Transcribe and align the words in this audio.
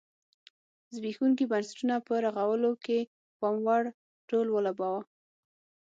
زبېښونکي 0.95 1.45
بنسټونه 1.51 1.95
په 2.07 2.13
رغولو 2.25 2.71
کې 2.85 2.99
پاموړ 3.39 3.83
رول 4.31 4.47
ولوباوه. 4.51 5.01